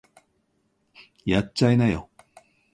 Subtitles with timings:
[1.25, 2.09] やっちゃいなよ